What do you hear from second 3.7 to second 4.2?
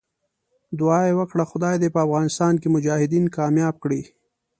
کړي.